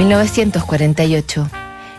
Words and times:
1948. 0.00 1.50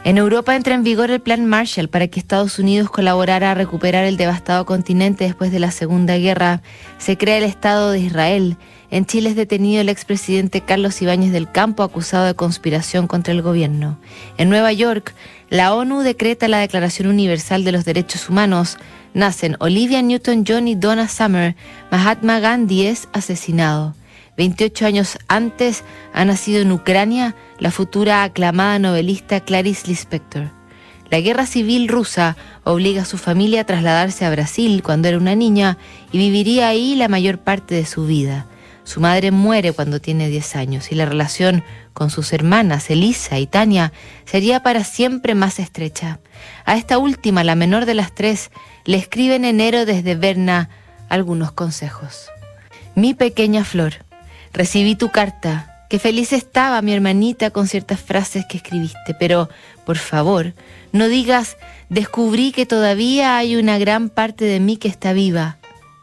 En 0.06 0.18
Europa 0.18 0.56
entra 0.56 0.74
en 0.74 0.84
vigor 0.84 1.12
el 1.12 1.22
Plan 1.22 1.46
Marshall 1.46 1.88
para 1.88 2.08
que 2.08 2.20
Estados 2.20 2.58
Unidos 2.58 2.90
colaborara 2.90 3.52
a 3.52 3.54
recuperar 3.54 4.06
el 4.06 4.18
devastado 4.18 4.66
continente 4.66 5.26
después 5.26 5.52
de 5.52 5.60
la 5.60 5.70
Segunda 5.70 6.18
Guerra. 6.18 6.64
Se 6.98 7.16
crea 7.16 7.38
el 7.38 7.44
Estado 7.44 7.92
de 7.92 8.00
Israel. 8.00 8.58
En 8.90 9.06
Chile 9.06 9.30
es 9.30 9.36
detenido 9.36 9.82
el 9.82 9.90
expresidente 9.90 10.62
Carlos 10.62 11.00
Ibáñez 11.00 11.32
del 11.32 11.52
Campo 11.52 11.84
acusado 11.84 12.26
de 12.26 12.34
conspiración 12.34 13.06
contra 13.06 13.34
el 13.34 13.44
gobierno. 13.44 14.00
En 14.40 14.50
Nueva 14.50 14.74
York, 14.74 15.14
la 15.52 15.76
ONU 15.76 16.00
decreta 16.00 16.48
la 16.48 16.58
Declaración 16.58 17.08
Universal 17.08 17.64
de 17.64 17.72
los 17.72 17.86
Derechos 17.86 18.30
Humanos. 18.30 18.80
Nacen 19.14 19.58
Olivia 19.60 20.02
Newton-John 20.02 20.68
y 20.68 20.74
Donna 20.74 21.08
Summer. 21.08 21.56
Mahatma 21.92 22.40
Gandhi 22.40 22.88
es 22.88 23.08
asesinado. 23.14 23.94
28 24.38 24.86
años 24.86 25.18
antes 25.28 25.84
ha 26.14 26.26
nacido 26.26 26.62
en 26.62 26.72
Ucrania 26.72 27.36
la 27.60 27.72
futura 27.72 28.24
aclamada 28.24 28.80
novelista 28.80 29.42
Clarice 29.42 29.88
Lispector. 29.88 30.52
La 31.10 31.20
guerra 31.20 31.46
civil 31.46 31.90
rusa 31.90 32.38
obliga 32.64 33.02
a 33.02 33.06
su 33.06 33.18
familia 33.18 33.62
a 33.62 33.66
trasladarse 33.66 34.26
a 34.26 34.30
Brasil 34.30 34.82
cuando 34.82 35.10
era 35.10 35.18
una 35.18 35.36
niña 35.36 35.78
y 36.14 36.18
viviría 36.18 36.70
ahí 36.70 36.96
la 36.96 37.10
mayor 37.10 37.40
parte 37.40 37.76
de 37.76 37.86
su 37.86 38.06
vida. 38.06 38.48
Su 38.86 39.02
madre 39.02 39.32
muere 39.32 39.74
cuando 39.74 40.00
tiene 40.00 40.30
10 40.30 40.56
años 40.56 40.92
y 40.92 40.96
la 40.96 41.06
relación 41.06 41.64
con 41.94 42.10
sus 42.10 42.32
hermanas 42.34 42.90
Elisa 42.90 43.38
y 43.40 43.46
Tania 43.46 43.92
sería 44.26 44.64
para 44.64 44.86
siempre 44.86 45.36
más 45.36 45.60
estrecha. 45.60 46.20
A 46.66 46.78
esta 46.78 46.98
última, 46.98 47.44
la 47.44 47.56
menor 47.56 47.86
de 47.86 47.94
las 47.94 48.16
tres, 48.16 48.50
le 48.86 48.98
escribe 48.98 49.36
en 49.36 49.46
enero 49.46 49.86
desde 49.86 50.16
Berna 50.16 50.70
algunos 51.10 51.52
consejos. 51.52 52.30
Mi 52.96 53.14
pequeña 53.14 53.66
flor, 53.66 54.06
recibí 54.54 54.96
tu 54.96 55.10
carta 55.10 55.72
Qué 55.92 56.00
feliz 56.00 56.32
estaba 56.32 56.82
mi 56.82 56.94
hermanita 56.94 57.50
con 57.50 57.68
ciertas 57.68 58.00
frases 58.00 58.46
que 58.46 58.56
escribiste, 58.56 59.14
pero 59.14 59.50
por 59.86 59.98
favor, 59.98 60.54
no 60.94 61.10
digas, 61.10 61.58
descubrí 61.90 62.54
que 62.54 62.66
todavía 62.66 63.36
hay 63.36 63.58
una 63.58 63.78
gran 63.78 64.08
parte 64.08 64.46
de 64.46 64.62
mí 64.62 64.78
que 64.78 64.88
está 64.88 65.12
viva. 65.12 65.58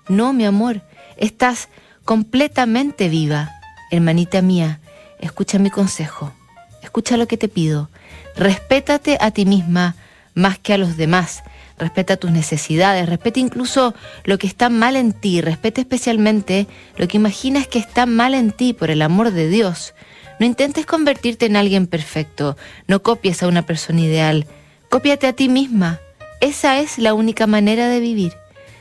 No, 0.07 0.35
mi 0.35 0.45
amor, 0.45 0.83
estás 1.17 1.71
completamente 2.05 3.09
viva. 3.09 3.51
Hermanita 3.91 4.43
mía, 4.43 4.79
escucha 5.21 5.59
mi 5.59 5.71
consejo, 5.71 6.35
escucha 6.83 7.17
lo 7.17 7.27
que 7.27 7.39
te 7.39 7.49
pido. 7.49 7.89
Respétate 8.37 9.17
a 9.23 9.31
ti 9.31 9.47
misma 9.47 9.97
más 10.35 10.59
que 10.59 10.75
a 10.75 10.79
los 10.79 10.99
demás 10.99 11.43
respeta 11.79 12.17
tus 12.17 12.31
necesidades, 12.31 13.09
respeta 13.09 13.41
incluso 13.41 13.95
lo 14.25 14.39
que 14.39 14.47
está 14.47 14.69
mal 14.69 14.97
en 14.97 15.13
ti, 15.13 15.41
respeta 15.41 15.81
especialmente 15.81 16.67
lo 16.97 17.09
que 17.09 17.17
imaginas 17.17 17.67
que 17.67 17.79
está 17.79 18.07
mal 18.07 18.35
en 18.35 18.53
ti 18.53 18.73
por 18.73 18.91
el 18.91 19.03
amor 19.03 19.31
de 19.31 19.49
Dios. 19.49 19.95
No 20.39 20.47
intentes 20.47 20.87
convertirte 20.87 21.47
en 21.47 21.57
alguien 21.57 21.87
perfecto, 21.87 22.57
no 22.87 23.03
copies 23.03 23.43
a 23.43 23.49
una 23.49 23.63
persona 23.63 24.01
ideal, 24.01 24.47
cópiate 24.89 25.27
a 25.27 25.33
ti 25.33 25.49
misma. 25.49 26.01
Esa 26.41 26.79
es 26.79 26.99
la 26.99 27.15
única 27.15 27.47
manera 27.47 27.89
de 27.89 28.01
vivir. 28.01 28.33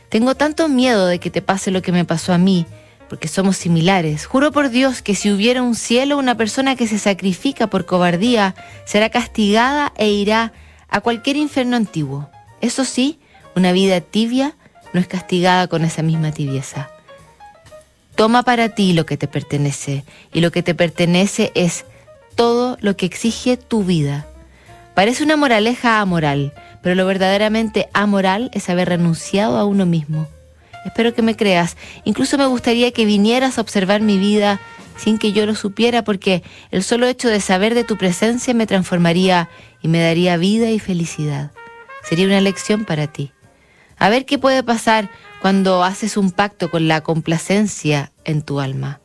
Tengo 0.09 0.36
tanto 0.36 0.70
miedo 0.70 1.08
de 1.08 1.20
que 1.20 1.31
te 1.31 1.42
pase 1.42 1.72
lo 1.72 1.81
que 1.81 1.92
me 1.92 2.06
pasó 2.06 2.34
a 2.34 2.38
mí, 2.38 2.66
porque 3.09 3.28
somos 3.28 3.58
similares. 3.58 4.25
Juro 4.25 4.52
por 4.52 4.70
Dios 4.70 5.02
que 5.02 5.16
si 5.16 5.31
hubiera 5.31 5.64
un 5.64 5.75
cielo, 5.75 6.18
una 6.18 6.36
persona 6.36 6.75
que 6.75 6.88
se 6.88 7.00
sacrifica 7.00 7.68
por 7.68 7.86
cobardía 7.86 8.56
será 8.86 9.09
castigada 9.09 9.94
e 9.98 10.09
irá 10.09 10.53
a 10.90 11.02
cualquier 11.02 11.38
infierno 11.38 11.75
antiguo. 11.75 12.30
Eso 12.68 12.84
sí, 12.84 13.18
una 13.56 13.72
vida 13.72 14.02
tibia 14.02 14.54
no 14.92 15.00
es 15.00 15.08
castigada 15.08 15.68
con 15.68 15.86
esa 15.86 16.02
misma 16.02 16.34
tibieza. 16.34 16.90
Toma 18.16 18.44
para 18.44 18.68
ti 18.68 18.92
lo 18.92 19.06
que 19.06 19.16
te 19.16 19.30
pertenece 19.30 20.04
y 20.34 20.42
lo 20.42 20.52
que 20.52 20.64
te 20.64 20.76
pertenece 20.76 21.54
es 21.56 21.86
todo 22.36 22.78
lo 22.82 22.98
que 22.98 23.06
exige 23.06 23.56
tu 23.56 23.86
vida. 23.86 24.28
Parece 24.96 25.24
una 25.24 25.38
moraleja 25.38 26.02
amoral, 26.02 26.52
pero 26.84 26.94
lo 26.94 27.06
verdaderamente 27.06 27.88
amoral 27.94 28.52
es 28.54 28.70
haber 28.70 28.90
renunciado 28.90 29.58
a 29.58 29.64
uno 29.64 29.86
mismo. 29.86 30.28
Espero 30.84 31.14
que 31.14 31.22
me 31.22 31.38
creas. 31.38 31.78
Incluso 32.03 32.38
me 32.38 32.47
gustaría 32.47 32.91
que 32.91 33.06
vinieras 33.06 33.58
a 33.58 33.62
observar 33.62 34.02
mi 34.02 34.18
vida 34.18 34.59
sin 34.97 35.20
que 35.20 35.31
yo 35.31 35.46
lo 35.46 35.56
supiera, 35.56 36.03
porque 36.03 36.44
el 36.72 36.84
solo 36.84 37.08
hecho 37.08 37.30
de 37.30 37.40
saber 37.40 37.75
de 37.75 37.86
tu 37.86 37.97
presencia 37.97 38.53
me 38.53 38.68
transformaría 38.68 39.47
y 39.81 39.88
me 39.88 40.02
daría 40.02 40.36
vida 40.36 40.70
y 40.70 40.80
felicidad 40.80 41.52
sería 42.07 42.28
una 42.28 42.41
lección 42.41 42.85
para 42.85 43.07
ti. 43.07 43.31
A 43.97 44.09
ver 44.09 44.25
qué 44.25 44.38
puede 44.38 44.63
pasar 44.63 45.09
cuando 45.41 45.84
haces 45.84 46.18
un 46.18 46.31
pacto 46.31 46.69
con 46.69 46.88
la 46.88 47.01
complacencia 47.01 48.12
en 48.23 48.41
tu 48.41 48.59
alma. 48.59 49.01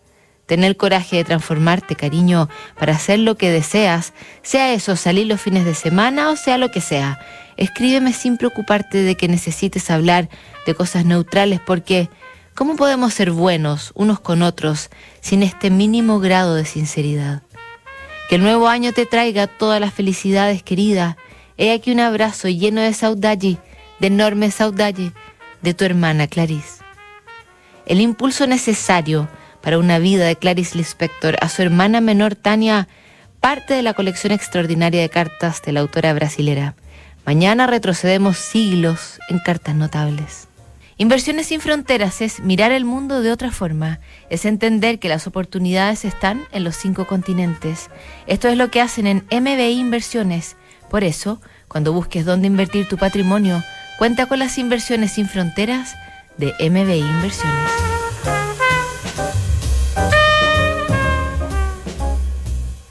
Tener 0.46 0.76
coraje 0.76 1.16
de 1.16 1.24
transformarte, 1.24 1.96
cariño, 1.96 2.48
para 2.78 2.94
hacer 2.94 3.18
lo 3.20 3.36
que 3.36 3.50
deseas, 3.50 4.12
sea 4.42 4.72
eso, 4.72 4.96
salir 4.96 5.26
los 5.26 5.41
fines 5.41 5.64
de 5.64 5.74
semana 5.74 6.30
o 6.30 6.36
sea 6.36 6.58
lo 6.58 6.70
que 6.70 6.80
sea. 6.80 7.18
Escríbeme 7.56 8.12
sin 8.12 8.36
preocuparte 8.36 8.98
de 8.98 9.16
que 9.16 9.28
necesites 9.28 9.91
hablar 9.91 10.28
de 10.66 10.74
cosas 10.74 11.04
neutrales 11.04 11.60
porque 11.60 12.10
¿cómo 12.54 12.76
podemos 12.76 13.14
ser 13.14 13.30
buenos 13.30 13.92
unos 13.94 14.20
con 14.20 14.42
otros 14.42 14.91
sin 15.20 15.42
este 15.42 15.70
mínimo 15.70 16.20
grado 16.20 16.54
de 16.54 16.66
sinceridad? 16.66 17.42
Que 18.28 18.36
el 18.36 18.42
nuevo 18.42 18.68
año 18.68 18.92
te 18.92 19.06
traiga 19.06 19.46
todas 19.46 19.80
las 19.80 19.94
felicidades, 19.94 20.62
querida, 20.62 21.16
He 21.58 21.72
aquí 21.72 21.92
un 21.92 22.00
abrazo 22.00 22.48
lleno 22.48 22.80
de 22.80 22.94
saudade, 22.94 23.58
de 24.00 24.06
enorme 24.06 24.50
saudade, 24.50 25.12
de 25.60 25.74
tu 25.74 25.84
hermana 25.84 26.26
Clarice. 26.26 26.82
El 27.86 28.00
impulso 28.00 28.46
necesario 28.46 29.28
para 29.60 29.78
una 29.78 29.98
vida 29.98 30.26
de 30.26 30.36
Clarice 30.36 30.76
Lispector 30.76 31.36
a 31.41 31.48
su 31.48 31.62
hermana 31.62 32.00
menor 32.00 32.34
Tania 32.34 32.88
parte 33.41 33.74
de 33.74 33.82
la 33.82 33.94
colección 33.94 34.32
extraordinaria 34.32 35.02
de 35.02 35.08
cartas 35.08 35.62
de 35.62 35.72
la 35.72 35.80
autora 35.80 36.14
brasilera. 36.14 36.74
Mañana 37.26 37.66
retrocedemos 37.66 38.38
siglos 38.38 39.18
en 39.28 39.38
cartas 39.38 39.74
notables. 39.74 40.48
Inversiones 40.96 41.46
sin 41.46 41.60
fronteras 41.60 42.20
es 42.20 42.41
mirar 42.41 42.70
el 42.70 42.84
mundo 42.84 43.22
de 43.22 43.32
otra 43.32 43.50
forma, 43.50 43.98
es 44.30 44.44
entender 44.44 44.98
que 44.98 45.08
las 45.08 45.26
oportunidades 45.26 46.04
están 46.04 46.42
en 46.52 46.64
los 46.64 46.76
cinco 46.76 47.06
continentes. 47.06 47.91
Esto 48.26 48.48
es 48.48 48.56
lo 48.56 48.70
que 48.70 48.80
hacen 48.80 49.06
en 49.06 49.24
MBI 49.30 49.80
Inversiones 49.80 50.56
por 50.92 51.04
eso, 51.04 51.41
cuando 51.69 51.94
busques 51.94 52.26
dónde 52.26 52.48
invertir 52.48 52.86
tu 52.86 52.98
patrimonio, 52.98 53.64
cuenta 53.97 54.26
con 54.26 54.38
las 54.38 54.58
inversiones 54.58 55.12
sin 55.12 55.26
fronteras 55.26 55.94
de 56.36 56.53
MBI 56.60 56.98
Inversiones. 56.98 58.01